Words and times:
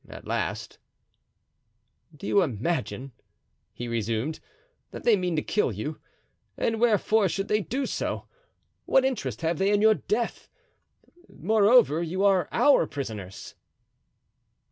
At 0.09 0.25
last: 0.25 0.79
"Do 2.17 2.25
you 2.25 2.41
imagine," 2.41 3.11
he 3.71 3.87
resumed, 3.87 4.39
"that 4.89 5.03
they 5.03 5.15
mean 5.15 5.35
to 5.35 5.43
kill 5.43 5.71
you? 5.71 5.99
And 6.57 6.79
wherefore 6.81 7.29
should 7.29 7.49
they 7.49 7.61
do 7.61 7.85
so? 7.85 8.25
What 8.87 9.05
interest 9.05 9.41
have 9.41 9.59
they 9.59 9.71
in 9.71 9.79
your 9.79 9.93
death? 9.93 10.49
Moreover, 11.29 12.01
you 12.01 12.23
are 12.25 12.49
our 12.51 12.87
prisoners." 12.87 13.53